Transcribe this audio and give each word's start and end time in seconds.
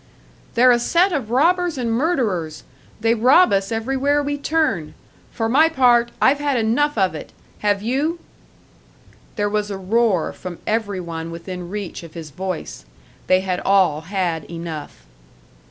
"They're 0.55 0.71
a 0.71 0.79
set 0.79 1.11
of 1.13 1.29
robbers 1.29 1.77
and 1.77 1.93
murderers! 1.93 2.63
They 3.01 3.13
rob 3.13 3.53
us 3.53 3.71
everywhere 3.71 4.23
we 4.23 4.35
turn! 4.35 4.95
For 5.31 5.47
my 5.47 5.69
part, 5.69 6.09
I've 6.19 6.39
had 6.39 6.57
enough 6.57 6.97
of 6.97 7.13
it! 7.13 7.31
Have 7.59 7.83
you?" 7.83 8.17
There 9.35 9.47
was 9.47 9.69
a 9.69 9.77
roar 9.77 10.33
from 10.33 10.57
every 10.65 10.99
one 10.99 11.29
within 11.29 11.69
reach 11.69 12.01
of 12.01 12.15
his 12.15 12.31
voice. 12.31 12.83
They 13.27 13.41
had 13.41 13.59
all 13.59 14.01
had 14.09 14.43
enough. 14.49 15.05